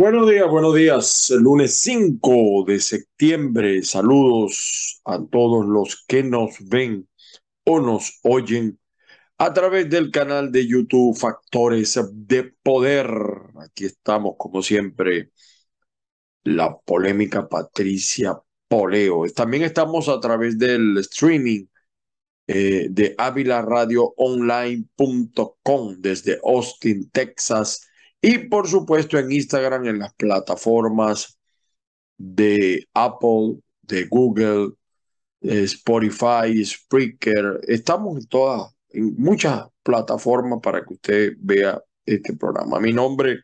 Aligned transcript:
Buenos 0.00 0.30
días, 0.30 0.48
buenos 0.48 0.74
días. 0.74 1.28
El 1.28 1.42
lunes 1.42 1.76
5 1.82 2.64
de 2.66 2.80
septiembre. 2.80 3.82
Saludos 3.82 5.02
a 5.04 5.18
todos 5.30 5.66
los 5.66 6.06
que 6.08 6.22
nos 6.22 6.56
ven 6.58 7.06
o 7.64 7.80
nos 7.80 8.18
oyen 8.22 8.80
a 9.36 9.52
través 9.52 9.90
del 9.90 10.10
canal 10.10 10.52
de 10.52 10.66
YouTube 10.66 11.14
Factores 11.14 12.00
de 12.14 12.44
Poder. 12.62 13.10
Aquí 13.62 13.84
estamos, 13.84 14.36
como 14.38 14.62
siempre, 14.62 15.32
la 16.44 16.78
polémica 16.78 17.46
Patricia 17.46 18.40
Poleo. 18.68 19.26
También 19.34 19.64
estamos 19.64 20.08
a 20.08 20.18
través 20.18 20.58
del 20.58 20.96
streaming 20.96 21.66
eh, 22.46 22.86
de 22.90 23.14
avilaradioonline.com 23.18 25.96
desde 25.98 26.40
Austin, 26.42 27.10
Texas 27.10 27.89
y 28.22 28.38
por 28.38 28.68
supuesto 28.68 29.18
en 29.18 29.32
Instagram, 29.32 29.86
en 29.86 29.98
las 29.98 30.14
plataformas 30.14 31.38
de 32.18 32.86
Apple, 32.94 33.60
de 33.82 34.06
Google, 34.06 34.72
Spotify, 35.40 36.64
Spreaker. 36.64 37.60
Estamos 37.66 38.18
en 38.18 38.26
todas, 38.26 38.72
en 38.90 39.14
muchas 39.16 39.66
plataformas 39.82 40.60
para 40.62 40.84
que 40.84 40.94
usted 40.94 41.32
vea 41.38 41.82
este 42.04 42.36
programa. 42.36 42.78
Mi 42.80 42.92
nombre, 42.92 43.40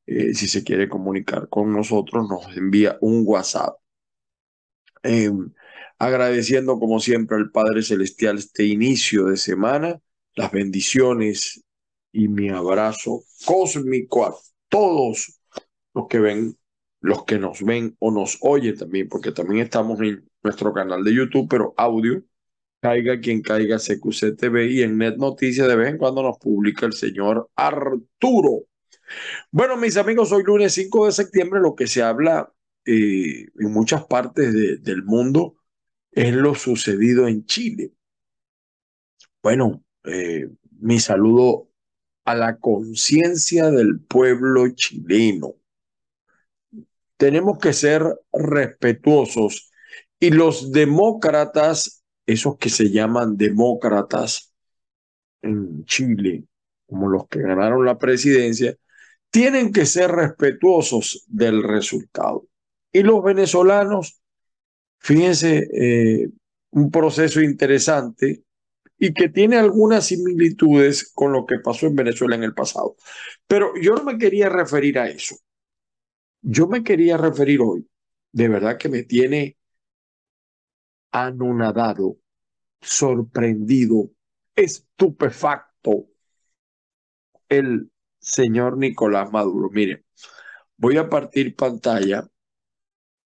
Eh, 0.06 0.34
si 0.34 0.47
se 0.47 0.62
quiere 0.62 0.88
comunicar 0.88 1.48
con 1.48 1.72
nosotros, 1.72 2.28
nos 2.28 2.56
envía 2.56 2.97
un 3.00 3.25
WhatsApp. 3.27 3.77
Em, 5.03 5.53
agradeciendo 5.98 6.78
como 6.78 7.00
siempre 7.00 7.36
al 7.36 7.50
Padre 7.50 7.83
Celestial 7.83 8.39
este 8.39 8.64
inicio 8.64 9.27
de 9.27 9.36
semana, 9.36 10.00
las 10.34 10.53
bendiciones 10.53 11.64
y 12.12 12.28
mi 12.28 12.50
abrazo 12.50 13.22
cósmico 13.44 14.27
a 14.27 14.34
todos 14.69 15.41
los 15.94 16.06
que 16.08 16.19
ven, 16.19 16.58
los 17.00 17.25
que 17.25 17.38
nos 17.38 17.62
ven 17.62 17.97
o 17.98 18.11
nos 18.11 18.38
oyen 18.41 18.77
también, 18.77 19.08
porque 19.08 19.33
también 19.33 19.64
estamos 19.64 20.00
en 20.00 20.28
nuestro 20.42 20.72
canal 20.72 21.03
de 21.03 21.14
YouTube, 21.14 21.48
pero 21.48 21.75
audio, 21.77 22.22
caiga 22.81 23.19
quien 23.20 23.42
caiga 23.42 23.78
CQC 23.78 24.36
TV 24.36 24.66
y 24.70 24.83
en 24.83 24.98
Net 24.98 25.16
Noticias 25.16 25.66
de 25.66 25.77
vez 25.77 25.88
en 25.88 25.98
cuando 25.98 26.22
nos 26.22 26.38
publica 26.38 26.86
el 26.86 26.92
señor 26.92 27.50
Arturo. 27.56 28.66
Bueno, 29.50 29.77
mis 29.77 29.97
amigos, 29.97 30.33
hoy 30.33 30.42
lunes 30.44 30.75
5 30.75 31.06
de 31.06 31.12
septiembre 31.12 31.60
lo 31.60 31.75
que 31.75 31.86
se 31.86 32.03
habla 32.03 32.53
eh, 32.84 33.47
en 33.58 33.72
muchas 33.72 34.05
partes 34.05 34.53
del 34.83 35.03
mundo 35.05 35.56
es 36.17 36.34
lo 36.34 36.55
sucedido 36.55 37.28
en 37.28 37.45
Chile. 37.45 37.92
Bueno, 39.42 39.84
eh, 40.05 40.48
mi 40.81 40.98
saludo 40.98 41.69
a 42.25 42.34
la 42.34 42.56
conciencia 42.56 43.70
del 43.70 44.00
pueblo 44.00 44.66
chileno. 44.71 45.54
Tenemos 47.19 47.59
que 47.59 47.75
ser 47.75 48.03
respetuosos 48.32 49.71
y 50.19 50.31
los 50.31 50.72
demócratas, 50.72 52.03
esos 52.25 52.56
que 52.56 52.71
se 52.71 52.91
llaman 52.91 53.37
demócratas 53.37 54.54
en 55.43 55.84
Chile, 55.84 56.44
como 56.87 57.09
los 57.09 57.28
que 57.28 57.43
ganaron 57.43 57.84
la 57.84 57.98
presidencia, 57.98 58.75
tienen 59.31 59.71
que 59.71 59.84
ser 59.84 60.12
respetuosos 60.12 61.25
del 61.27 61.62
resultado. 61.62 62.47
Y 62.91 63.03
los 63.03 63.22
venezolanos 63.22 64.22
Fíjense, 64.99 65.69
eh, 65.73 66.29
un 66.71 66.91
proceso 66.91 67.41
interesante 67.41 68.45
y 68.99 69.12
que 69.12 69.29
tiene 69.29 69.57
algunas 69.57 70.07
similitudes 70.07 71.12
con 71.15 71.33
lo 71.33 71.47
que 71.47 71.59
pasó 71.59 71.87
en 71.87 71.97
Venezuela 71.97 72.37
en 72.37 72.45
el 72.45 72.55
pasado. 72.55 72.97
Pero 73.47 73.73
yo 73.81 73.95
no 73.95 74.05
me 74.05 74.19
quería 74.19 74.49
referir 74.49 74.99
a 74.99 75.09
eso. 75.09 75.37
Yo 76.43 76.67
me 76.67 76.83
quería 76.83 77.17
referir 77.17 77.61
hoy, 77.61 77.89
de 78.33 78.49
verdad 78.49 78.79
que 78.79 78.89
me 78.89 79.03
tiene 79.03 79.57
anonadado, 81.13 82.19
sorprendido, 82.81 84.11
estupefacto 84.55 86.09
el 87.49 87.91
señor 88.19 88.77
Nicolás 88.77 89.33
Maduro. 89.33 89.71
Miren, 89.71 90.05
voy 90.77 90.97
a 90.99 91.09
partir 91.09 91.55
pantalla 91.57 92.28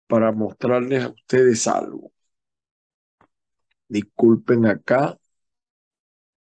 para 0.09 0.31
mostrarles 0.31 1.03
a 1.03 1.09
ustedes 1.09 1.67
algo. 1.67 2.11
Disculpen 3.87 4.65
acá. 4.65 5.15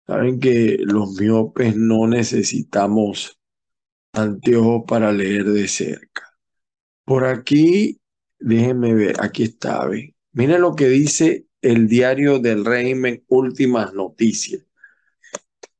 Saben 0.05 0.41
que 0.41 0.77
los 0.81 1.13
miopes 1.19 1.77
no 1.77 2.05
necesitamos 2.05 3.39
anteojos 4.11 4.83
para 4.85 5.13
leer 5.13 5.45
de 5.45 5.69
cerca. 5.69 6.37
Por 7.05 7.23
aquí, 7.23 8.01
déjenme 8.39 8.93
ver, 8.93 9.15
aquí 9.21 9.43
está, 9.43 9.87
¿ven? 9.87 10.13
Miren 10.33 10.59
lo 10.59 10.75
que 10.75 10.89
dice 10.89 11.45
el 11.61 11.87
diario 11.87 12.39
del 12.39 12.65
régimen 12.65 13.23
Últimas 13.29 13.93
Noticias. 13.93 14.65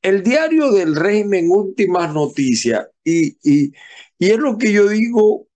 El 0.02 0.24
diario 0.24 0.72
del 0.72 0.96
régimen 0.96 1.52
Últimas 1.52 2.14
Noticias, 2.14 2.88
y, 3.04 3.38
y, 3.44 3.74
y 4.18 4.30
es 4.30 4.38
lo 4.38 4.58
que 4.58 4.72
yo 4.72 4.88
digo 4.88 5.50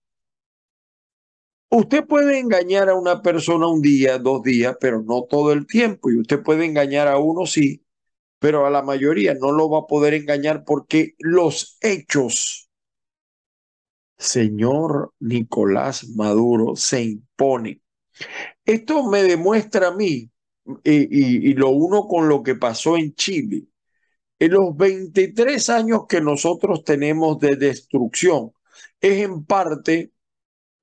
Usted 1.72 2.04
puede 2.04 2.40
engañar 2.40 2.88
a 2.88 2.96
una 2.96 3.22
persona 3.22 3.68
un 3.68 3.80
día, 3.80 4.18
dos 4.18 4.42
días, 4.42 4.76
pero 4.80 5.02
no 5.02 5.22
todo 5.22 5.52
el 5.52 5.66
tiempo. 5.68 6.10
Y 6.10 6.18
usted 6.18 6.42
puede 6.42 6.64
engañar 6.64 7.06
a 7.06 7.18
uno, 7.18 7.46
sí, 7.46 7.84
pero 8.40 8.66
a 8.66 8.70
la 8.70 8.82
mayoría 8.82 9.34
no 9.34 9.52
lo 9.52 9.70
va 9.70 9.80
a 9.80 9.86
poder 9.86 10.14
engañar 10.14 10.64
porque 10.64 11.14
los 11.20 11.78
hechos, 11.80 12.68
señor 14.18 15.14
Nicolás 15.20 16.08
Maduro, 16.08 16.74
se 16.74 17.02
imponen. 17.02 17.80
Esto 18.64 19.08
me 19.08 19.22
demuestra 19.22 19.88
a 19.88 19.94
mí, 19.94 20.28
y, 20.82 21.54
lo 21.54 21.70
uno 21.70 22.08
con 22.08 22.28
lo 22.28 22.42
que 22.42 22.56
pasó 22.56 22.96
en 22.96 23.14
Chile, 23.14 23.66
en 24.40 24.52
los 24.52 24.76
23 24.76 25.70
años 25.70 26.06
que 26.08 26.20
nosotros 26.20 26.82
tenemos 26.82 27.38
de 27.38 27.56
destrucción, 27.56 28.52
es 29.00 29.22
en 29.22 29.44
parte 29.44 30.12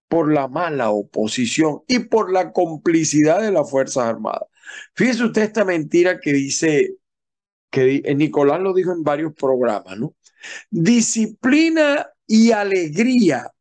por 0.07 0.31
la 0.31 0.47
mala 0.47 0.91
oposición 0.91 1.81
y 1.87 1.99
por 1.99 2.31
la 2.31 2.51
complicidad 2.53 3.41
de 3.41 3.51
las 3.51 3.69
Fuerzas 3.69 4.05
Armadas. 4.05 4.47
Fíjese 4.93 5.25
usted 5.25 5.43
esta 5.43 5.65
mentira 5.65 6.19
que 6.19 6.33
dice, 6.33 6.95
que 7.69 8.01
eh, 8.03 8.15
Nicolás 8.15 8.61
lo 8.61 8.73
dijo 8.73 8.91
en 8.91 9.03
varios 9.03 9.33
programas, 9.33 9.97
¿no? 9.97 10.15
Disciplina 10.69 12.07
y 12.25 12.51
alegría 12.51 13.51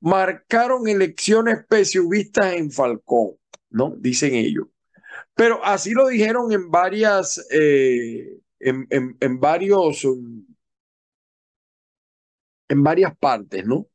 marcaron 0.00 0.88
elecciones 0.88 1.58
pesivistas 1.68 2.54
en 2.54 2.70
Falcón, 2.70 3.32
¿no? 3.70 3.94
Dicen 3.98 4.34
ellos. 4.34 4.66
Pero 5.34 5.64
así 5.64 5.92
lo 5.92 6.08
dijeron 6.08 6.52
en 6.52 6.70
varias, 6.70 7.46
eh, 7.50 8.38
en, 8.58 8.86
en 8.90 9.40
varios, 9.40 10.04
en 12.68 12.82
varias 12.82 13.16
partes, 13.18 13.66
¿no? 13.66 13.89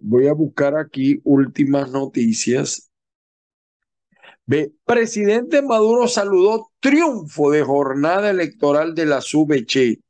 Voy 0.00 0.26
a 0.28 0.32
buscar 0.32 0.76
aquí 0.76 1.20
últimas 1.24 1.90
noticias. 1.90 2.90
Presidente 4.84 5.62
Maduro 5.62 6.08
saludó 6.08 6.70
triunfo 6.80 7.50
de 7.50 7.62
jornada 7.62 8.30
electoral 8.30 8.94
de 8.94 9.06
la 9.06 9.20
SUBECHE. 9.20 10.00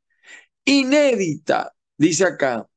Inédita, 0.65 1.73
dice 1.97 2.25
acá, 2.25 2.67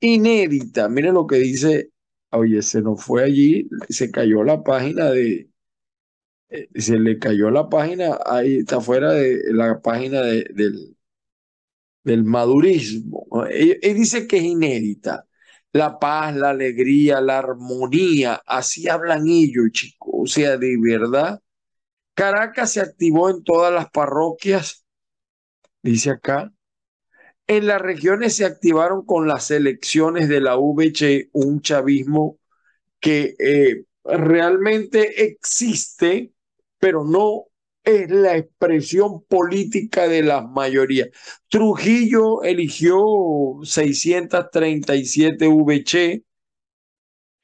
inédita. 0.00 0.88
Mire 0.88 1.12
lo 1.12 1.26
que 1.26 1.36
dice, 1.36 1.90
oye, 2.30 2.62
se 2.62 2.82
nos 2.82 3.02
fue 3.04 3.24
allí, 3.24 3.68
se 3.88 4.10
cayó 4.10 4.42
la 4.44 4.62
página 4.62 5.10
de, 5.10 5.50
eh, 6.50 6.68
se 6.74 6.98
le 6.98 7.18
cayó 7.18 7.50
la 7.50 7.68
página, 7.68 8.18
ahí 8.26 8.58
está 8.58 8.80
fuera 8.80 9.12
de 9.12 9.40
la 9.52 9.80
página 9.80 10.20
del, 10.22 10.96
del 12.04 12.24
madurismo. 12.24 13.26
y 13.52 13.92
dice 13.94 14.26
que 14.26 14.38
es 14.38 14.44
inédita 14.44 15.26
la 15.74 15.98
paz, 15.98 16.34
la 16.36 16.50
alegría, 16.50 17.20
la 17.20 17.38
armonía. 17.38 18.40
Así 18.46 18.88
hablan 18.88 19.26
ellos, 19.28 19.72
chicos. 19.72 20.14
O 20.14 20.26
sea, 20.26 20.56
de 20.56 20.76
verdad. 20.80 21.42
Caracas 22.14 22.72
se 22.72 22.80
activó 22.80 23.28
en 23.28 23.42
todas 23.42 23.74
las 23.74 23.90
parroquias, 23.90 24.86
dice 25.82 26.10
acá. 26.10 26.52
En 27.48 27.66
las 27.66 27.80
regiones 27.82 28.36
se 28.36 28.44
activaron 28.44 29.04
con 29.04 29.26
las 29.26 29.50
elecciones 29.50 30.28
de 30.28 30.40
la 30.40 30.56
VC, 30.56 31.30
un 31.32 31.60
chavismo 31.60 32.38
que 33.00 33.34
eh, 33.40 33.84
realmente 34.04 35.24
existe, 35.24 36.32
pero 36.78 37.04
no 37.04 37.46
es 37.84 38.10
la 38.10 38.36
expresión 38.36 39.22
política 39.24 40.08
de 40.08 40.22
la 40.22 40.42
mayoría. 40.42 41.08
Trujillo 41.48 42.42
eligió 42.42 43.60
637 43.62 45.46
VC. 45.48 46.24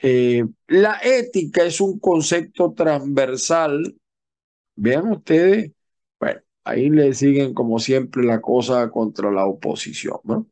Eh, 0.03 0.45
la 0.69 0.99
ética 1.03 1.65
es 1.65 1.81
un 1.81 1.99
concepto 1.99 2.73
transversal. 2.73 3.97
Vean 4.77 5.13
ustedes, 5.13 5.73
bueno, 6.19 6.41
ahí 6.65 6.91
le 6.91 7.13
siguen 7.15 7.55
como 7.55 7.79
siempre 7.79 8.25
la 8.25 8.41
cosa 8.41 8.91
contra 8.91 9.31
la 9.31 9.47
oposición, 9.47 10.21
¿no? 10.25 10.49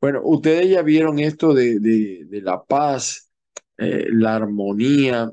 Bueno, 0.00 0.20
ustedes 0.24 0.68
ya 0.70 0.82
vieron 0.82 1.18
esto 1.20 1.54
de, 1.54 1.78
de, 1.80 2.42
la 2.42 2.64
paz, 2.64 3.30
eh, 3.78 4.06
la 4.10 4.36
armonía 4.36 5.30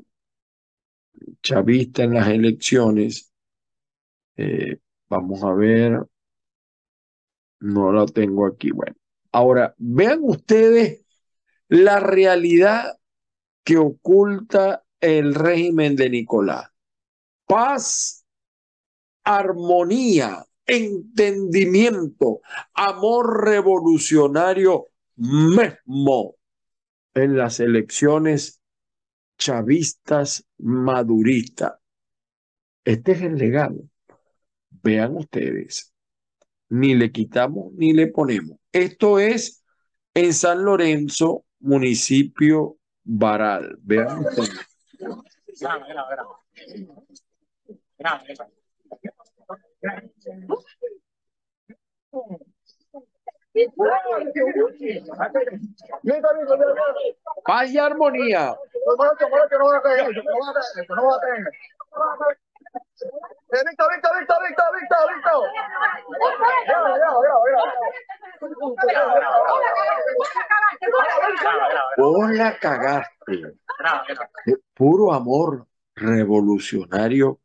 chavista 1.42 2.04
en 2.04 2.14
las 2.14 2.28
elecciones. 2.28 3.29
Eh, 4.42 4.78
vamos 5.10 5.44
a 5.44 5.52
ver, 5.52 6.00
no 7.60 7.92
lo 7.92 8.06
tengo 8.06 8.46
aquí. 8.46 8.70
Bueno, 8.70 8.96
ahora 9.32 9.74
vean 9.76 10.20
ustedes 10.22 11.04
la 11.68 12.00
realidad 12.00 12.98
que 13.62 13.76
oculta 13.76 14.82
el 14.98 15.34
régimen 15.34 15.94
de 15.94 16.08
Nicolás. 16.08 16.70
Paz, 17.44 18.24
armonía, 19.24 20.46
entendimiento, 20.64 22.40
amor 22.72 23.44
revolucionario 23.44 24.86
mismo 25.16 26.36
en 27.12 27.36
las 27.36 27.60
elecciones 27.60 28.62
chavistas 29.36 30.46
maduristas. 30.56 31.74
Este 32.86 33.12
es 33.12 33.20
el 33.20 33.36
legado. 33.36 33.89
Vean 34.82 35.16
ustedes, 35.16 35.92
ni 36.68 36.94
le 36.94 37.10
quitamos 37.12 37.72
ni 37.74 37.92
le 37.92 38.06
ponemos. 38.08 38.58
Esto 38.72 39.18
es 39.18 39.62
en 40.14 40.32
San 40.32 40.64
Lorenzo, 40.64 41.44
municipio 41.60 42.76
Baral. 43.04 43.78
Vean 43.82 44.18
ustedes. 44.18 44.66
Paz 57.44 57.70
y 57.70 57.78
armonía. 57.78 58.54
Vos 71.96 72.30
la 72.30 72.58
cagaste. 72.58 73.54
Puro 74.74 75.12
amor 75.12 75.66
revolucionario 75.94 77.40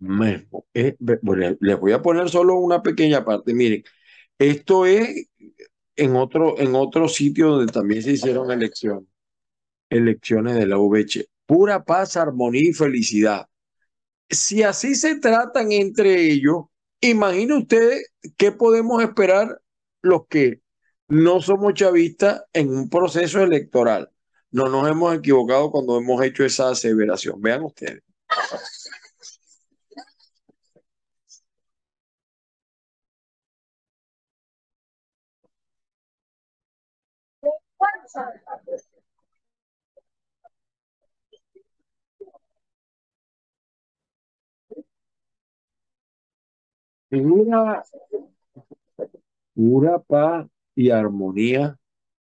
mismo. 0.00 0.66
Eh, 0.74 0.96
les 1.60 1.78
voy 1.78 1.92
a 1.92 2.02
poner 2.02 2.28
solo 2.28 2.56
una 2.56 2.82
pequeña 2.82 3.24
parte. 3.24 3.54
Miren, 3.54 3.84
esto 4.38 4.86
es 4.86 5.28
en 5.96 6.16
otro, 6.16 6.58
en 6.58 6.74
otro 6.74 7.08
sitio 7.08 7.50
donde 7.50 7.72
también 7.72 8.02
se 8.02 8.12
hicieron 8.12 8.50
elecciones, 8.50 9.08
elecciones 9.88 10.56
de 10.56 10.66
la 10.66 10.78
UVH. 10.78 11.26
Pura 11.46 11.84
paz, 11.84 12.16
armonía 12.16 12.70
y 12.70 12.72
felicidad. 12.72 13.46
Si 14.28 14.62
así 14.62 14.94
se 14.94 15.18
tratan 15.20 15.72
entre 15.72 16.22
ellos, 16.30 16.64
imagine 17.00 17.56
ustedes 17.58 18.10
qué 18.36 18.52
podemos 18.52 19.02
esperar 19.02 19.60
los 20.02 20.26
que 20.28 20.62
no 21.08 21.40
somos 21.40 21.74
chavistas 21.74 22.42
en 22.52 22.70
un 22.70 22.88
proceso 22.88 23.42
electoral. 23.42 24.10
No 24.50 24.68
nos 24.68 24.88
hemos 24.88 25.14
equivocado 25.14 25.70
cuando 25.70 25.98
hemos 25.98 26.22
hecho 26.24 26.44
esa 26.44 26.70
aseveración. 26.70 27.40
Vean 27.40 27.64
ustedes. 27.64 28.02
Pura, 47.22 47.84
pura 49.54 49.98
paz 50.00 50.46
y 50.74 50.90
armonía 50.90 51.78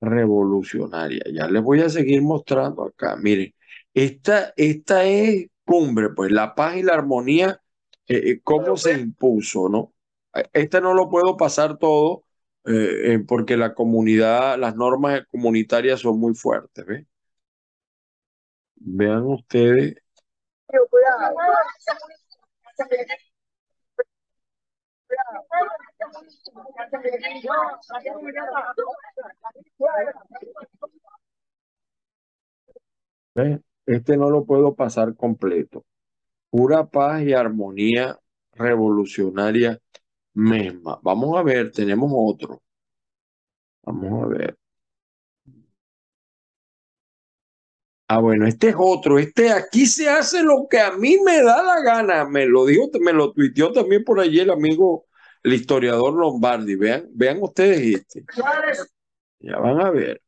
revolucionaria. 0.00 1.22
Ya 1.32 1.48
les 1.48 1.62
voy 1.62 1.80
a 1.80 1.88
seguir 1.88 2.22
mostrando 2.22 2.84
acá. 2.84 3.16
Miren, 3.16 3.54
esta, 3.94 4.52
esta 4.56 5.04
es 5.04 5.48
cumbre, 5.64 6.10
pues 6.10 6.30
la 6.30 6.54
paz 6.54 6.76
y 6.76 6.82
la 6.82 6.94
armonía, 6.94 7.60
eh, 8.06 8.30
eh, 8.30 8.40
cómo 8.42 8.76
se 8.76 8.92
impuso, 8.92 9.68
¿no? 9.68 9.92
Este 10.52 10.80
no 10.80 10.94
lo 10.94 11.08
puedo 11.08 11.36
pasar 11.36 11.78
todo 11.78 12.24
porque 13.26 13.56
la 13.56 13.74
comunidad, 13.74 14.58
las 14.58 14.76
normas 14.76 15.22
comunitarias 15.30 16.00
son 16.00 16.20
muy 16.20 16.34
fuertes. 16.34 16.84
¿ve? 16.84 17.06
Vean 18.76 19.24
ustedes. 19.24 19.96
Este 33.86 34.16
no 34.16 34.30
lo 34.30 34.44
puedo 34.44 34.74
pasar 34.74 35.14
completo. 35.14 35.84
Pura 36.50 36.86
paz 36.86 37.22
y 37.22 37.32
armonía 37.32 38.18
revolucionaria 38.52 39.78
misma. 40.34 40.98
Vamos 41.02 41.38
a 41.38 41.42
ver, 41.42 41.70
tenemos 41.70 42.10
otro. 42.14 42.62
Vamos 43.82 44.24
a 44.24 44.26
ver. 44.28 44.58
Ah, 48.10 48.20
bueno, 48.20 48.46
este 48.46 48.70
es 48.70 48.74
otro. 48.78 49.18
Este 49.18 49.52
aquí 49.52 49.84
se 49.86 50.08
hace 50.08 50.42
lo 50.42 50.66
que 50.68 50.80
a 50.80 50.92
mí 50.92 51.18
me 51.22 51.42
da 51.42 51.62
la 51.62 51.82
gana. 51.82 52.24
Me 52.24 52.46
lo 52.46 52.64
dijo, 52.64 52.88
me 53.00 53.12
lo 53.12 53.32
tuiteó 53.32 53.70
también 53.70 54.02
por 54.02 54.18
allí 54.18 54.40
el 54.40 54.50
amigo, 54.50 55.04
el 55.42 55.52
historiador 55.52 56.14
Lombardi. 56.14 56.74
Vean, 56.74 57.06
vean 57.12 57.38
ustedes 57.42 57.96
este. 57.96 58.24
Ya 59.40 59.58
van 59.58 59.80
a 59.82 59.90
ver. 59.90 60.22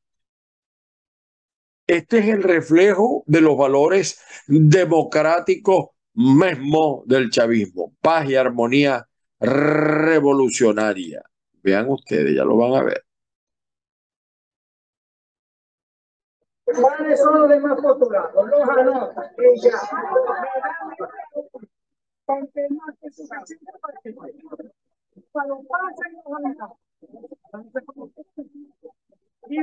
Este 1.87 2.18
es 2.18 2.26
el 2.26 2.42
reflejo 2.42 3.25
de 3.26 3.40
los 3.40 3.56
valores 3.56 4.20
democráticos 4.46 5.87
mismo 6.12 7.02
del 7.06 7.30
chavismo. 7.30 7.94
Paz 8.00 8.28
y 8.28 8.37
armonía 8.37 9.08
revolucionaria. 9.40 11.22
Vean 11.62 11.88
ustedes, 11.88 12.37
ya 12.37 12.44
lo 12.44 12.56
van 12.56 12.75
a 12.75 12.82
ver. 12.82 13.04
¿Cuáles 16.78 17.20
son 17.20 17.40
los 17.40 17.48
demás 17.48 17.80
postulados? 17.80 18.46
Los 18.46 18.68
anotan 18.68 19.30
y 19.38 19.60
ya. 19.60 19.70
Cuando 25.32 25.62
pasen 25.68 26.12
los 26.24 26.36
anotan. 26.36 26.70
Y 29.48 29.58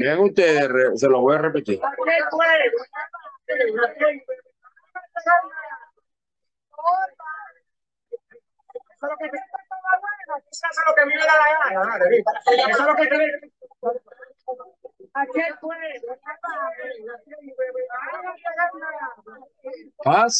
Vean 0.00 0.20
ustedes, 0.20 1.00
se 1.00 1.08
lo 1.08 1.20
voy 1.20 1.34
a 1.34 1.38
repetir. 1.38 1.80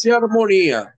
Y 0.03 0.11
armonía. 0.11 0.95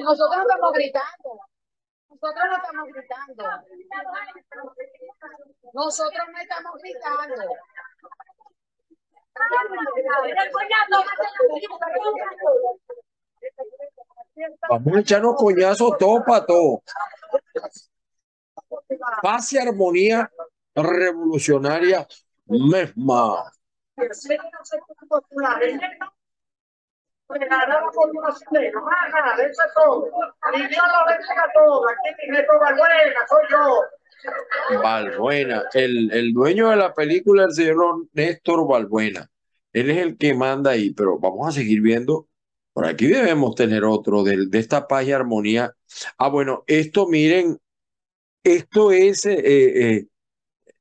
Nosotros 0.00 0.36
no 0.36 0.42
estamos 0.42 0.72
gritando. 0.72 1.21
Nosotros 2.22 2.44
no 2.48 2.56
estamos 2.56 2.88
gritando. 2.92 3.44
Nosotros 5.74 6.22
no 6.32 6.38
estamos 6.40 6.72
gritando. 6.80 7.42
Vamos 14.68 14.96
a 14.96 15.00
echarnos 15.00 15.36
coñazos 15.36 15.98
todo 15.98 16.24
para 16.24 16.46
todo. 16.46 16.82
Paz 19.20 19.52
y 19.54 19.58
armonía 19.58 20.30
revolucionaria 20.76 22.06
misma. 22.46 23.52
Balbuena, 34.82 35.64
el, 35.74 36.12
el 36.12 36.32
dueño 36.32 36.70
de 36.70 36.76
la 36.76 36.94
película, 36.94 37.44
el 37.44 37.52
señor 37.52 38.06
Néstor 38.12 38.66
Balbuena. 38.66 39.28
Él 39.72 39.90
es 39.90 39.98
el 39.98 40.16
que 40.16 40.34
manda 40.34 40.72
ahí, 40.72 40.92
pero 40.92 41.18
vamos 41.18 41.48
a 41.48 41.52
seguir 41.52 41.80
viendo. 41.80 42.28
Por 42.72 42.86
aquí 42.86 43.06
debemos 43.06 43.54
tener 43.54 43.84
otro 43.84 44.22
de, 44.22 44.46
de 44.48 44.58
esta 44.58 44.86
paz 44.86 45.04
y 45.06 45.12
armonía. 45.12 45.74
Ah, 46.18 46.28
bueno, 46.28 46.64
esto 46.66 47.06
miren, 47.06 47.58
esto 48.44 48.92
es 48.92 49.26
eh, 49.26 49.40
eh, 49.44 50.06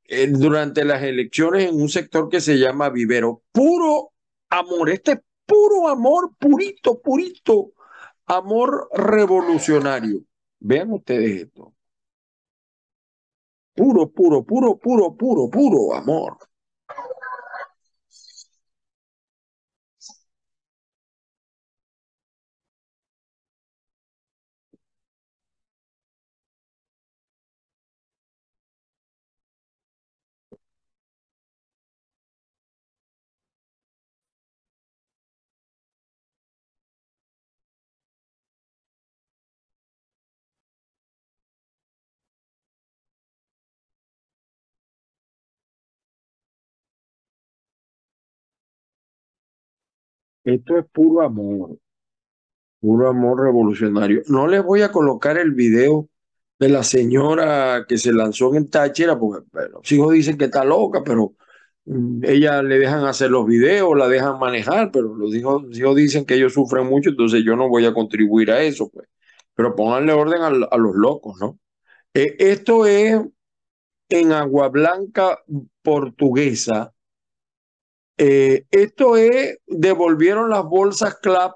eh, 0.05 0.27
durante 0.27 0.85
las 0.85 1.03
elecciones 1.03 1.69
en 1.69 1.81
un 1.81 1.89
sector 1.89 2.29
que 2.29 2.41
se 2.41 2.57
llama 2.57 2.89
Vivero. 2.89 3.43
Puro 3.51 4.11
amor, 4.49 4.89
este 4.89 5.13
es 5.13 5.19
puro 5.51 5.89
amor, 5.89 6.33
purito, 6.39 7.01
purito, 7.01 7.73
amor 8.25 8.87
revolucionario. 8.93 10.23
Vean 10.59 10.93
ustedes 10.93 11.41
esto. 11.41 11.73
Puro, 13.75 14.07
puro, 14.07 14.45
puro, 14.45 14.77
puro, 14.77 15.17
puro, 15.17 15.49
puro 15.49 15.93
amor. 15.93 16.37
Esto 50.43 50.77
es 50.77 50.85
puro 50.91 51.21
amor, 51.23 51.77
puro 52.79 53.09
amor 53.09 53.41
revolucionario. 53.41 54.21
No 54.27 54.47
les 54.47 54.63
voy 54.63 54.81
a 54.81 54.91
colocar 54.91 55.37
el 55.37 55.51
video 55.51 56.09
de 56.59 56.69
la 56.69 56.83
señora 56.83 57.85
que 57.87 57.97
se 57.97 58.13
lanzó 58.13 58.55
en 58.55 58.69
Táchira, 58.69 59.17
porque 59.19 59.45
los 59.73 59.91
hijos 59.91 60.13
dicen 60.13 60.37
que 60.37 60.45
está 60.45 60.63
loca, 60.63 61.03
pero 61.03 61.33
mm, 61.85 62.23
ella 62.25 62.63
le 62.63 62.79
dejan 62.79 63.05
hacer 63.05 63.31
los 63.31 63.45
videos, 63.47 63.97
la 63.97 64.07
dejan 64.07 64.39
manejar, 64.39 64.91
pero 64.91 65.15
los 65.15 65.33
hijos, 65.35 65.63
dicen 65.95 66.25
que 66.25 66.35
ellos 66.35 66.53
sufren 66.53 66.87
mucho, 66.87 67.11
entonces 67.11 67.43
yo 67.45 67.55
no 67.55 67.69
voy 67.69 67.85
a 67.85 67.93
contribuir 67.93 68.51
a 68.51 68.61
eso, 68.63 68.89
pues. 68.89 69.07
Pero 69.55 69.75
pónganle 69.75 70.13
orden 70.13 70.41
a, 70.43 70.49
los 70.77 70.95
locos, 70.95 71.37
¿no? 71.39 71.59
Eh, 72.13 72.35
esto 72.39 72.85
es 72.85 73.21
en 74.09 74.31
Agua 74.33 74.69
Blanca 74.69 75.39
Portuguesa, 75.81 76.93
eh, 78.23 78.67
esto 78.69 79.17
es, 79.17 79.57
devolvieron 79.65 80.51
las 80.51 80.63
bolsas 80.63 81.15
CLAP, 81.15 81.53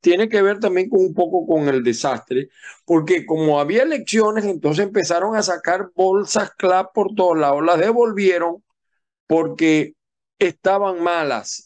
tiene 0.00 0.28
que 0.28 0.40
ver 0.40 0.60
también 0.60 0.88
con 0.88 1.00
un 1.00 1.14
poco 1.14 1.44
con 1.48 1.68
el 1.68 1.82
desastre, 1.82 2.48
porque 2.84 3.26
como 3.26 3.58
había 3.58 3.82
elecciones, 3.82 4.44
entonces 4.44 4.86
empezaron 4.86 5.34
a 5.34 5.42
sacar 5.42 5.90
bolsas 5.96 6.52
CLAP 6.56 6.94
por 6.94 7.12
todos 7.16 7.36
lados, 7.36 7.64
las 7.64 7.80
devolvieron 7.80 8.62
porque 9.26 9.94
estaban 10.38 11.02
malas 11.02 11.65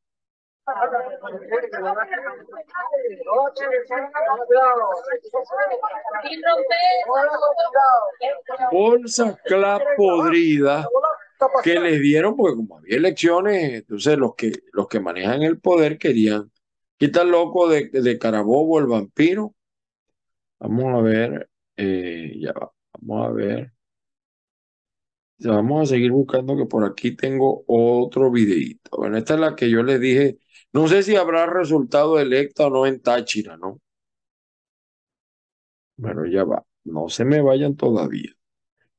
Bolsa 8.71 9.37
clap 9.43 9.81
podrida 9.97 10.87
que 11.63 11.79
les 11.79 12.01
dieron, 12.01 12.35
porque 12.35 12.55
como 12.55 12.77
había 12.77 12.97
elecciones, 12.97 13.73
entonces 13.73 14.17
los 14.17 14.35
que, 14.35 14.51
los 14.73 14.87
que 14.87 14.99
manejan 14.99 15.41
el 15.41 15.59
poder 15.59 15.97
querían 15.97 16.51
quitar 16.97 17.25
loco 17.25 17.67
de, 17.67 17.89
de 17.89 18.19
Carabobo, 18.19 18.79
el 18.79 18.85
vampiro. 18.85 19.55
Vamos 20.59 20.93
a 20.93 21.01
ver, 21.01 21.49
eh, 21.75 22.35
ya 22.39 22.53
va, 22.53 22.71
vamos 22.99 23.27
a 23.27 23.31
ver. 23.31 23.73
Vamos 25.43 25.81
a 25.81 25.93
seguir 25.95 26.11
buscando 26.11 26.55
que 26.55 26.65
por 26.65 26.85
aquí 26.85 27.15
tengo 27.15 27.63
otro 27.65 28.29
videito. 28.29 28.91
Bueno, 28.95 29.17
esta 29.17 29.33
es 29.33 29.39
la 29.39 29.55
que 29.55 29.71
yo 29.71 29.81
les 29.81 29.99
dije 29.99 30.37
no 30.73 30.87
sé 30.87 31.03
si 31.03 31.15
habrá 31.15 31.45
resultado 31.45 32.19
electa 32.19 32.67
o 32.67 32.69
no 32.69 32.85
en 32.85 33.01
Táchira, 33.01 33.57
¿no? 33.57 33.79
Bueno, 35.97 36.25
ya 36.25 36.43
va. 36.43 36.65
No 36.83 37.07
se 37.09 37.23
me 37.25 37.41
vayan 37.41 37.75
todavía, 37.75 38.31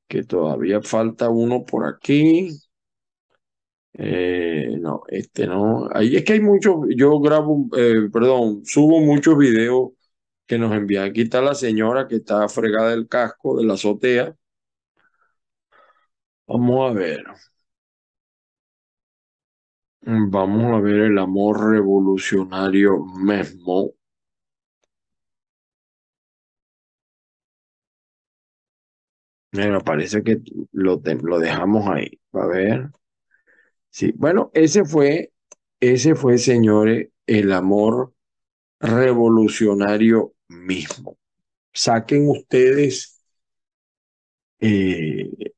que 0.09 0.25
todavía 0.25 0.83
falta 0.83 1.31
uno 1.31 1.65
por 1.65 1.87
aquí. 1.87 2.51
Eh, 3.95 4.77
no, 4.81 5.03
este 5.09 5.47
no. 5.47 5.89
Ahí 5.93 6.17
es 6.17 6.25
que 6.25 6.35
hay 6.35 6.41
muchos, 6.41 6.77
yo 6.97 7.19
grabo, 7.21 7.69
eh, 7.77 8.09
perdón, 8.13 8.65
subo 8.65 9.01
muchos 9.01 9.37
videos 9.39 9.91
que 10.47 10.59
nos 10.59 10.73
envían. 10.75 11.07
Aquí 11.11 11.23
está 11.23 11.43
la 11.43 11.55
señora 11.55 12.09
que 12.09 12.17
está 12.17 12.49
fregada 12.49 12.91
del 12.91 13.09
casco 13.09 13.57
de 13.59 13.65
la 13.67 13.75
azotea. 13.75 14.37
Vamos 16.47 16.91
a 16.91 16.95
ver. 16.95 17.25
Vamos 20.07 20.75
a 20.77 20.81
ver 20.81 21.01
el 21.01 21.19
amor 21.19 21.71
revolucionario 21.73 23.05
mismo. 23.05 23.95
Mira, 29.53 29.81
parece 29.81 30.23
que 30.23 30.39
lo, 30.73 31.01
lo 31.23 31.39
dejamos 31.39 31.87
ahí. 31.89 32.21
A 32.33 32.47
ver. 32.47 32.91
Sí, 33.91 34.13
bueno, 34.17 34.51
ese 34.55 34.85
fue, 34.85 35.33
ese 35.81 36.15
fue, 36.15 36.39
señores, 36.39 37.09
el 37.27 37.53
amor 37.53 38.15
revolucionario 38.81 40.35
mismo. 40.49 41.19
Saquen 41.75 42.29
ustedes 42.31 43.23
eh, 44.61 45.52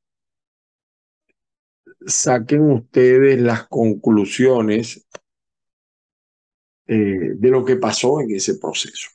saquen 2.05 2.71
ustedes 2.71 3.41
las 3.41 3.67
conclusiones 3.67 5.05
eh, 6.87 7.31
de 7.35 7.49
lo 7.49 7.65
que 7.65 7.77
pasó 7.77 8.21
en 8.21 8.35
ese 8.35 8.57
proceso. 8.57 9.09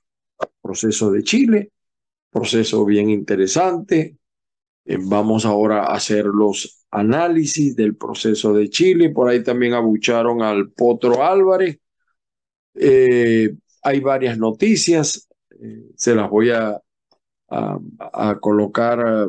Proceso 0.60 1.10
de 1.10 1.22
Chile, 1.22 1.70
proceso 2.30 2.84
bien 2.84 3.10
interesante. 3.10 4.16
Eh, 4.84 4.98
vamos 5.00 5.44
ahora 5.44 5.84
a 5.84 5.94
hacer 5.94 6.24
los 6.26 6.84
análisis 6.90 7.76
del 7.76 7.96
proceso 7.96 8.52
de 8.52 8.68
Chile. 8.68 9.10
Por 9.10 9.28
ahí 9.28 9.42
también 9.42 9.74
abucharon 9.74 10.42
al 10.42 10.70
Potro 10.70 11.24
Álvarez. 11.24 11.78
Eh, 12.74 13.54
hay 13.82 14.00
varias 14.00 14.36
noticias, 14.38 15.28
se 15.96 16.14
las 16.14 16.28
voy 16.28 16.50
a, 16.50 16.80
a 17.48 18.38
colocar 18.40 19.28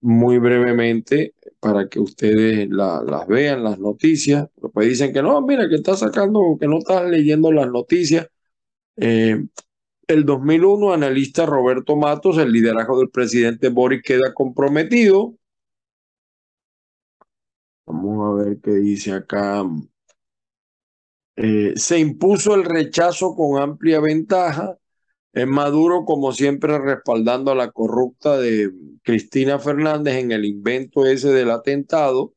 muy 0.00 0.38
brevemente 0.38 1.34
para 1.60 1.88
que 1.88 2.00
ustedes 2.00 2.68
las 2.70 3.26
vean, 3.26 3.64
las 3.64 3.78
noticias. 3.78 4.48
Después 4.56 4.88
dicen 4.88 5.12
que 5.12 5.22
no, 5.22 5.40
mira, 5.42 5.68
que 5.68 5.76
estás 5.76 6.00
sacando, 6.00 6.56
que 6.60 6.66
no 6.68 6.78
estás 6.78 7.08
leyendo 7.08 7.52
las 7.52 7.68
noticias. 7.68 8.28
Eh, 8.96 9.46
el 10.08 10.24
2001, 10.24 10.92
analista 10.92 11.46
Roberto 11.46 11.96
Matos, 11.96 12.38
el 12.38 12.52
liderazgo 12.52 12.98
del 12.98 13.10
presidente 13.10 13.68
Boris 13.70 14.02
queda 14.02 14.32
comprometido. 14.34 15.34
Vamos 17.86 18.40
a 18.40 18.44
ver 18.44 18.60
qué 18.60 18.72
dice 18.72 19.12
acá. 19.12 19.64
Eh, 21.36 21.74
se 21.76 21.98
impuso 21.98 22.54
el 22.54 22.64
rechazo 22.64 23.34
con 23.34 23.60
amplia 23.60 24.00
ventaja. 24.00 24.78
Es 25.36 25.46
Maduro, 25.46 26.06
como 26.06 26.32
siempre, 26.32 26.78
respaldando 26.78 27.50
a 27.52 27.54
la 27.54 27.70
corrupta 27.70 28.38
de 28.38 28.72
Cristina 29.02 29.58
Fernández 29.58 30.14
en 30.14 30.32
el 30.32 30.46
invento 30.46 31.04
ese 31.06 31.28
del 31.30 31.50
atentado. 31.50 32.32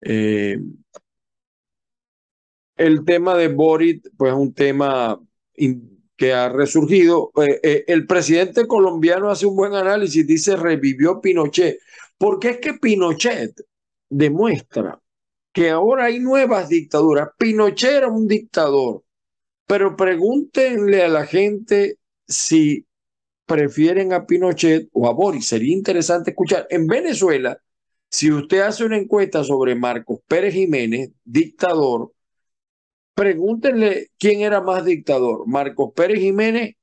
Eh, 0.00 0.58
el 2.76 3.04
tema 3.04 3.36
de 3.36 3.48
Boris, 3.48 4.02
pues 4.16 4.32
es 4.32 4.38
un 4.38 4.52
tema 4.52 5.20
que 5.54 5.92
que 6.22 6.32
ha 6.32 6.48
resurgido. 6.48 7.32
Eh, 7.36 7.58
eh, 7.64 7.84
el 7.88 8.06
presidente 8.06 8.68
colombiano 8.68 9.28
hace 9.28 9.44
un 9.46 9.56
buen 9.56 9.74
análisis, 9.74 10.24
dice 10.24 10.54
revivió 10.54 11.20
Pinochet, 11.20 11.80
porque 12.16 12.50
es 12.50 12.58
que 12.58 12.74
Pinochet 12.74 13.52
demuestra 14.08 15.00
que 15.52 15.70
ahora 15.70 16.04
hay 16.04 16.20
nuevas 16.20 16.68
dictaduras. 16.68 17.30
Pinochet 17.36 17.92
era 17.92 18.08
un 18.08 18.28
dictador, 18.28 19.02
pero 19.72 19.96
pregúntenle 19.96 21.02
a 21.02 21.08
la 21.08 21.24
gente 21.24 21.96
si 22.28 22.86
prefieren 23.46 24.12
a 24.12 24.26
Pinochet 24.26 24.90
o 24.92 25.08
a 25.08 25.14
Boris. 25.14 25.46
Sería 25.46 25.72
interesante 25.72 26.32
escuchar. 26.32 26.66
En 26.68 26.86
Venezuela, 26.86 27.56
si 28.10 28.30
usted 28.30 28.60
hace 28.60 28.84
una 28.84 28.98
encuesta 28.98 29.42
sobre 29.42 29.74
Marcos 29.74 30.18
Pérez 30.28 30.52
Jiménez, 30.52 31.12
dictador, 31.24 32.12
pregúntenle 33.14 34.08
quién 34.18 34.42
era 34.42 34.60
más 34.60 34.84
dictador, 34.84 35.46
Marcos 35.46 35.94
Pérez 35.96 36.20
Jiménez 36.20 36.74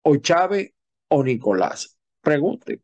o 0.00 0.16
Chávez 0.16 0.72
o 1.08 1.22
Nicolás. 1.22 1.98
Pregunten. 2.22 2.82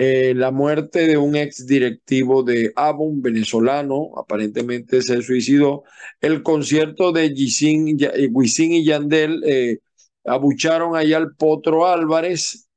Eh, 0.00 0.32
la 0.34 0.52
muerte 0.52 1.08
de 1.08 1.18
un 1.18 1.34
ex 1.34 1.66
directivo 1.66 2.44
de 2.44 2.72
Avon, 2.76 3.20
venezolano, 3.20 4.12
aparentemente 4.16 5.02
se 5.02 5.20
suicidó. 5.22 5.82
El 6.20 6.44
concierto 6.44 7.10
de 7.10 7.26
eh, 7.26 8.28
Wisin 8.30 8.72
y 8.72 8.84
Yandel 8.84 9.42
eh, 9.44 9.78
abucharon 10.24 10.94
allá 10.96 11.16
al 11.16 11.34
Potro 11.34 11.86
Álvarez, 11.88 12.68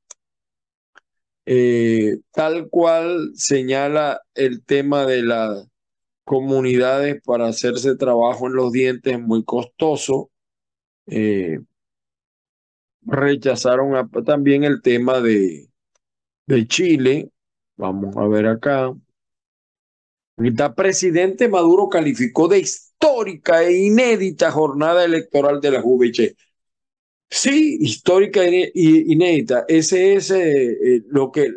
tal 2.32 2.68
cual 2.70 3.30
señala 3.34 4.20
el 4.34 4.64
tema 4.64 5.06
de 5.06 5.22
las 5.22 5.68
comunidades 6.24 7.20
para 7.24 7.46
hacerse 7.48 7.96
trabajo 7.96 8.48
en 8.48 8.54
los 8.54 8.72
dientes 8.72 9.20
muy 9.20 9.44
costoso. 9.44 10.30
rechazaron 13.02 14.10
también 14.24 14.64
el 14.64 14.82
tema 14.82 15.20
de 15.20 15.71
de 16.46 16.66
Chile. 16.66 17.30
Vamos 17.76 18.16
a 18.16 18.26
ver 18.26 18.46
acá. 18.46 18.92
El 20.36 20.54
presidente 20.74 21.48
Maduro 21.48 21.88
calificó 21.88 22.48
de 22.48 22.60
histórica 22.60 23.62
e 23.62 23.84
inédita 23.86 24.50
jornada 24.50 25.04
electoral 25.04 25.60
de 25.60 25.70
la 25.70 25.80
JVC. 25.80 26.36
Sí, 27.30 27.78
histórica 27.80 28.44
e 28.44 28.72
inédita. 28.74 29.64
Ese 29.68 30.14
es 30.14 30.30
eh, 30.30 30.72
eh, 30.72 31.02
lo 31.08 31.30
que, 31.32 31.50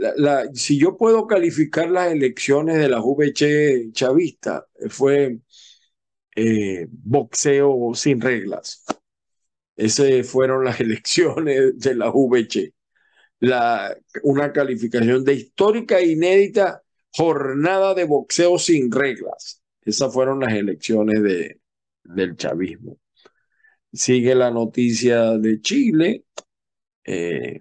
si 0.53 0.77
yo 0.79 0.95
puedo 0.97 1.27
calificar 1.27 1.89
las 1.89 2.11
elecciones 2.11 2.77
de 2.77 2.87
la 2.89 2.99
JVC 2.99 3.91
chavista, 3.91 4.65
fue 4.89 5.39
eh, 6.35 6.87
boxeo 6.89 7.93
sin 7.93 8.21
reglas. 8.21 8.85
Esas 9.75 10.27
fueron 10.27 10.63
las 10.63 10.79
elecciones 10.81 11.77
de 11.79 11.95
la 11.95 12.07
JVC 12.07 12.74
una 14.23 14.51
calificación 14.51 15.23
de 15.23 15.33
histórica 15.33 15.99
e 15.99 16.11
inédita 16.11 16.81
jornada 17.15 17.93
de 17.93 18.03
boxeo 18.03 18.57
sin 18.57 18.91
reglas. 18.91 19.61
Esas 19.81 20.13
fueron 20.13 20.39
las 20.39 20.53
elecciones 20.53 21.21
de, 21.21 21.59
del 22.03 22.35
chavismo. 22.35 22.97
Sigue 23.93 24.35
la 24.35 24.51
noticia 24.51 25.37
de 25.37 25.61
Chile. 25.61 26.25
Eh, 27.03 27.59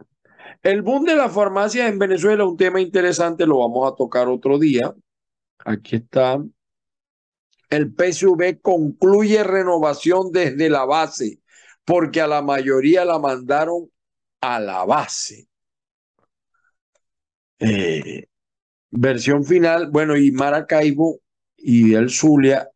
el 0.63 0.83
boom 0.83 1.05
de 1.05 1.15
la 1.15 1.29
farmacia 1.29 1.89
en 1.89 1.99
Venezuela, 1.99 2.45
un 2.45 2.57
tema 2.57 2.81
interesante, 2.81 3.47
lo 3.47 3.59
vamos 3.59 3.91
a 3.91 3.95
tocar 3.95 4.29
otro 4.29 4.59
día. 4.59 4.95
Aquí 5.59 5.97
está. 5.97 6.43
El 7.71 7.95
PSV 7.95 8.61
concluye 8.61 9.45
renovación 9.45 10.31
desde 10.33 10.71
la 10.71 10.85
base, 10.85 11.41
porque 11.85 12.21
a 12.21 12.27
la 12.27 12.43
mayoría 12.43 13.05
la 13.05 13.19
mandaron 13.19 13.91
a 14.41 14.61
la 14.61 14.85
base. 14.85 15.49
Eh, 17.59 18.27
versión 18.91 19.45
final, 19.45 19.91
bueno, 19.91 20.17
y 20.17 20.31
Maracaibo 20.33 21.21
y 21.57 21.95
el 21.95 22.11
Zulia 22.11 22.71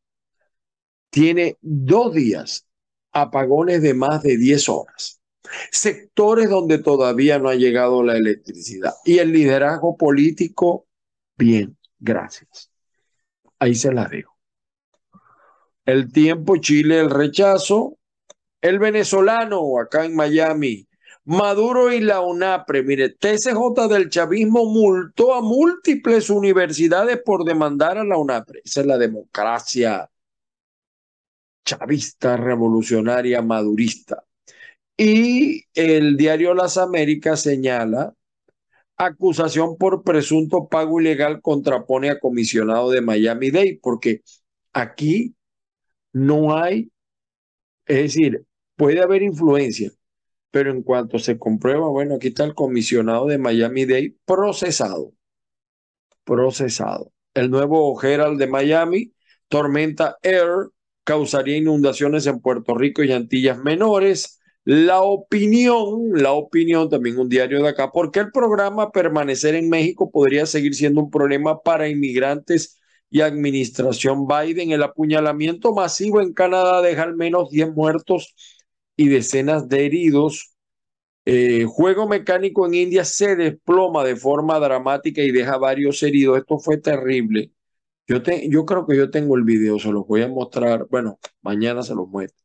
tiene 1.10 1.56
dos 1.60 2.14
días 2.14 2.66
apagones 3.12 3.82
de 3.82 3.94
más 3.94 4.22
de 4.22 4.36
10 4.36 4.68
horas. 4.68 5.20
Sectores 5.70 6.50
donde 6.50 6.78
todavía 6.78 7.38
no 7.38 7.48
ha 7.48 7.54
llegado 7.54 8.02
la 8.02 8.16
electricidad. 8.16 8.94
Y 9.04 9.18
el 9.18 9.32
liderazgo 9.32 9.96
político, 9.96 10.86
bien, 11.36 11.76
gracias. 11.98 12.70
Ahí 13.58 13.74
se 13.74 13.92
la 13.92 14.06
dejo. 14.06 14.36
El 15.86 16.12
tiempo, 16.12 16.56
Chile, 16.58 17.00
el 17.00 17.10
rechazo. 17.10 17.98
El 18.60 18.78
venezolano, 18.78 19.78
acá 19.78 20.04
en 20.04 20.16
Miami, 20.16 20.87
Maduro 21.28 21.92
y 21.92 22.00
la 22.00 22.22
UNAPRE, 22.22 22.82
mire, 22.84 23.10
TCJ 23.10 23.86
del 23.90 24.08
chavismo 24.08 24.64
multó 24.64 25.34
a 25.34 25.42
múltiples 25.42 26.30
universidades 26.30 27.20
por 27.22 27.44
demandar 27.44 27.98
a 27.98 28.04
la 28.04 28.16
UNAPRE. 28.16 28.62
Esa 28.64 28.80
es 28.80 28.86
la 28.86 28.96
democracia 28.96 30.08
chavista, 31.66 32.38
revolucionaria, 32.38 33.42
madurista. 33.42 34.24
Y 34.96 35.64
el 35.74 36.16
diario 36.16 36.54
Las 36.54 36.78
Américas 36.78 37.42
señala 37.42 38.14
acusación 38.96 39.76
por 39.76 40.04
presunto 40.04 40.66
pago 40.66 40.98
ilegal 40.98 41.42
contrapone 41.42 42.08
a 42.08 42.18
comisionado 42.18 42.90
de 42.90 43.02
Miami 43.02 43.50
Dade, 43.50 43.78
porque 43.82 44.22
aquí 44.72 45.34
no 46.14 46.56
hay, 46.56 46.90
es 47.84 48.14
decir, 48.14 48.46
puede 48.76 49.02
haber 49.02 49.20
influencia, 49.20 49.92
pero 50.50 50.70
en 50.70 50.82
cuanto 50.82 51.18
se 51.18 51.38
comprueba, 51.38 51.88
bueno, 51.88 52.16
aquí 52.16 52.28
está 52.28 52.44
el 52.44 52.54
comisionado 52.54 53.26
de 53.26 53.38
Miami-Dade 53.38 54.16
procesado, 54.24 55.12
procesado. 56.24 57.12
El 57.34 57.50
nuevo 57.50 58.00
Herald 58.02 58.38
de 58.38 58.46
Miami, 58.46 59.12
tormenta 59.48 60.16
Air, 60.22 60.70
causaría 61.04 61.56
inundaciones 61.56 62.26
en 62.26 62.40
Puerto 62.40 62.74
Rico 62.74 63.02
y 63.02 63.12
Antillas 63.12 63.58
Menores. 63.58 64.40
La 64.64 65.00
opinión, 65.00 66.10
la 66.14 66.32
opinión, 66.32 66.90
también 66.90 67.18
un 67.18 67.28
diario 67.28 67.62
de 67.62 67.70
acá, 67.70 67.90
porque 67.92 68.20
el 68.20 68.30
programa 68.32 68.90
Permanecer 68.90 69.54
en 69.54 69.70
México 69.70 70.10
podría 70.10 70.44
seguir 70.46 70.74
siendo 70.74 71.00
un 71.00 71.10
problema 71.10 71.62
para 71.62 71.88
inmigrantes 71.88 72.78
y 73.10 73.22
administración 73.22 74.26
Biden. 74.26 74.72
El 74.72 74.82
apuñalamiento 74.82 75.72
masivo 75.74 76.20
en 76.20 76.34
Canadá 76.34 76.82
deja 76.82 77.04
al 77.04 77.16
menos 77.16 77.50
10 77.50 77.72
muertos 77.72 78.34
y 78.98 79.08
decenas 79.08 79.68
de 79.68 79.86
heridos. 79.86 80.54
Eh, 81.24 81.64
juego 81.66 82.08
mecánico 82.08 82.66
en 82.66 82.74
India 82.74 83.04
se 83.04 83.36
desploma 83.36 84.04
de 84.04 84.16
forma 84.16 84.58
dramática 84.58 85.22
y 85.22 85.30
deja 85.30 85.56
varios 85.56 86.02
heridos. 86.02 86.38
Esto 86.38 86.58
fue 86.58 86.78
terrible. 86.78 87.52
Yo, 88.08 88.22
te, 88.22 88.48
yo 88.50 88.66
creo 88.66 88.86
que 88.86 88.96
yo 88.96 89.10
tengo 89.10 89.36
el 89.36 89.44
video, 89.44 89.78
se 89.78 89.92
los 89.92 90.06
voy 90.06 90.22
a 90.22 90.28
mostrar. 90.28 90.86
Bueno, 90.90 91.18
mañana 91.42 91.82
se 91.82 91.94
los 91.94 92.08
muestro. 92.08 92.44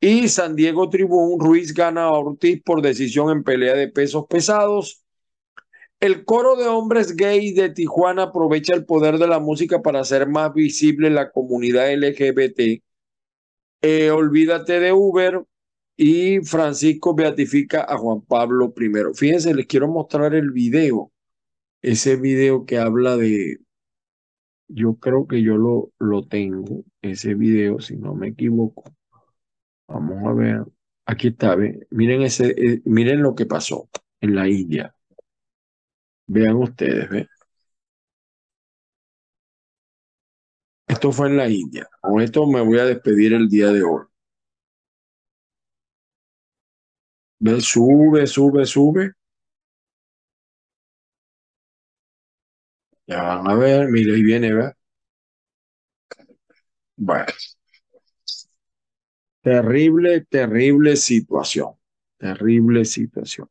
Y 0.00 0.28
San 0.28 0.56
Diego 0.56 0.88
Tribune, 0.88 1.44
Ruiz 1.44 1.74
gana 1.74 2.04
a 2.04 2.12
Ortiz 2.12 2.62
por 2.64 2.82
decisión 2.82 3.30
en 3.30 3.44
pelea 3.44 3.74
de 3.74 3.88
pesos 3.88 4.24
pesados. 4.28 5.04
El 6.00 6.24
coro 6.24 6.56
de 6.56 6.66
hombres 6.66 7.16
gay 7.16 7.52
de 7.52 7.70
Tijuana 7.70 8.24
aprovecha 8.24 8.74
el 8.74 8.86
poder 8.86 9.18
de 9.18 9.28
la 9.28 9.40
música 9.40 9.82
para 9.82 10.00
hacer 10.00 10.28
más 10.28 10.54
visible 10.54 11.10
la 11.10 11.30
comunidad 11.30 11.92
LGBT. 11.92 12.82
Eh, 13.82 14.10
olvídate 14.10 14.80
de 14.80 14.92
Uber, 14.92 15.42
y 16.02 16.40
Francisco 16.46 17.14
beatifica 17.14 17.84
a 17.86 17.98
Juan 17.98 18.22
Pablo 18.22 18.72
I. 18.74 19.14
Fíjense, 19.14 19.54
les 19.54 19.66
quiero 19.66 19.86
mostrar 19.86 20.34
el 20.34 20.50
video, 20.50 21.12
ese 21.82 22.16
video 22.16 22.64
que 22.64 22.78
habla 22.78 23.18
de, 23.18 23.58
yo 24.68 24.94
creo 24.94 25.26
que 25.28 25.42
yo 25.42 25.58
lo, 25.58 25.92
lo 25.98 26.26
tengo, 26.26 26.84
ese 27.02 27.34
video, 27.34 27.80
si 27.80 27.96
no 27.96 28.14
me 28.14 28.28
equivoco. 28.28 28.84
Vamos 29.88 30.24
a 30.26 30.32
ver, 30.32 30.64
aquí 31.06 31.28
está, 31.28 31.56
miren, 31.90 32.22
ese, 32.22 32.54
eh, 32.56 32.82
miren 32.86 33.22
lo 33.22 33.34
que 33.34 33.46
pasó 33.46 33.88
en 34.22 34.34
la 34.36 34.48
India. 34.48 34.94
Vean 36.28 36.56
ustedes, 36.56 37.10
¿ven? 37.10 37.28
Esto 40.86 41.12
fue 41.12 41.28
en 41.28 41.36
la 41.36 41.48
India. 41.48 41.88
Con 42.00 42.20
esto 42.20 42.46
me 42.46 42.60
voy 42.60 42.78
a 42.78 42.84
despedir 42.84 43.32
el 43.34 43.48
día 43.48 43.68
de 43.68 43.82
hoy. 43.82 44.09
Ve, 47.40 47.60
sube, 47.60 48.26
sube, 48.26 48.64
sube. 48.64 49.12
Ya 53.06 53.22
van 53.22 53.46
a 53.50 53.54
ver, 53.54 53.88
mire, 53.90 54.14
ahí 54.14 54.22
viene, 54.22 54.54
¿ve? 54.54 54.72
Bueno, 56.96 57.26
terrible, 59.42 60.24
terrible 60.28 60.96
situación. 60.96 61.72
Terrible 62.18 62.84
situación. 62.84 63.48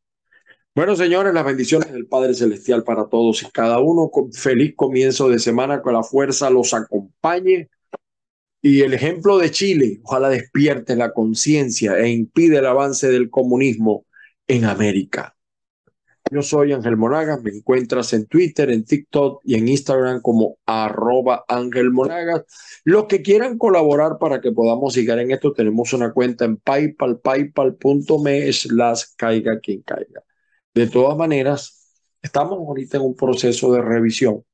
Bueno, 0.74 0.96
señores, 0.96 1.34
las 1.34 1.44
bendiciones 1.44 1.92
del 1.92 2.06
Padre 2.06 2.34
Celestial 2.34 2.84
para 2.84 3.08
todos 3.08 3.42
y 3.42 3.50
cada 3.50 3.80
uno. 3.80 4.10
Con 4.10 4.32
feliz 4.32 4.74
comienzo 4.76 5.28
de 5.28 5.38
semana, 5.38 5.82
que 5.82 5.92
la 5.92 6.02
fuerza 6.04 6.50
los 6.50 6.74
acompañe. 6.74 7.70
Y 8.62 8.82
el 8.82 8.92
ejemplo 8.92 9.38
de 9.38 9.50
Chile, 9.50 10.00
ojalá 10.02 10.28
despierte 10.28 10.96
la 10.96 11.12
conciencia 11.12 11.98
e 11.98 12.10
impide 12.10 12.58
el 12.58 12.66
avance 12.66 13.10
del 13.10 13.30
comunismo 13.30 14.06
en 14.46 14.64
América. 14.66 15.34
Yo 16.30 16.42
soy 16.42 16.72
Ángel 16.72 16.96
Monagas, 16.96 17.42
me 17.42 17.50
encuentras 17.50 18.12
en 18.12 18.26
Twitter, 18.26 18.70
en 18.70 18.84
TikTok 18.84 19.40
y 19.44 19.56
en 19.56 19.66
Instagram 19.66 20.20
como 20.20 20.58
arroba 20.64 21.44
Ángel 21.48 21.90
Monagas. 21.90 22.44
Los 22.84 23.06
que 23.06 23.22
quieran 23.22 23.58
colaborar 23.58 24.18
para 24.18 24.40
que 24.40 24.52
podamos 24.52 24.94
llegar 24.94 25.18
en 25.18 25.32
esto, 25.32 25.52
tenemos 25.52 25.92
una 25.92 26.12
cuenta 26.12 26.44
en 26.44 26.58
PayPal, 26.58 27.18
paypal.me 27.18 28.52
slash 28.52 29.02
caiga 29.16 29.58
quien 29.60 29.82
caiga. 29.82 30.22
De 30.72 30.86
todas 30.86 31.16
maneras, 31.16 31.96
estamos 32.22 32.58
ahorita 32.58 32.98
en 32.98 33.04
un 33.04 33.16
proceso 33.16 33.72
de 33.72 33.82
revisión 33.82 34.44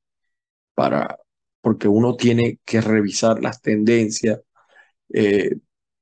para, 0.75 1.19
porque 1.67 1.89
uno 1.89 2.15
tiene 2.15 2.61
que 2.65 2.81
revisar 2.81 3.43
las 3.43 3.61
tendencias, 3.61 4.41
eh, 5.13 5.57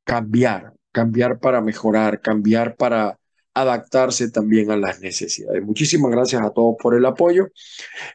cambiar, 0.05 0.75
cambiar 0.93 1.41
para 1.41 1.63
mejorar, 1.63 2.21
cambiar 2.21 2.77
para 2.77 3.19
adaptarse 3.55 4.31
también 4.31 4.71
a 4.71 4.77
las 4.77 5.01
necesidades. 5.01 5.63
Muchísimas 5.63 6.11
gracias 6.11 6.43
a 6.43 6.51
todos 6.51 6.77
por 6.79 6.95
el 6.95 7.07
apoyo. 7.07 7.49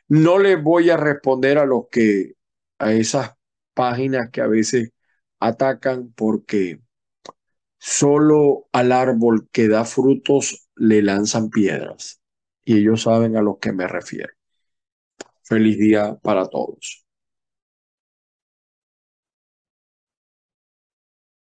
No 0.08 0.38
les 0.38 0.62
voy 0.62 0.92
a 0.92 0.98
responder 0.98 1.58
a 1.58 1.66
los 1.66 1.86
que, 1.90 2.34
a 2.78 2.94
esas 2.94 3.32
páginas 3.74 4.30
que 4.30 4.42
a 4.42 4.48
veces 4.48 4.92
atacan 5.40 6.14
porque 6.16 6.80
solo 7.80 8.68
al 8.74 8.92
árbol 8.92 9.50
que 9.52 9.68
da 9.68 9.86
frutos 9.86 10.70
le 10.76 11.02
lanzan 11.02 11.50
piedras. 11.50 12.22
Y 12.64 12.78
ellos 12.78 13.02
saben 13.02 13.36
a 13.38 13.42
lo 13.42 13.58
que 13.58 13.72
me 13.74 13.88
refiero. 13.88 14.34
Feliz 15.42 15.80
día 15.80 16.16
para 16.22 16.48
todos. 16.48 17.09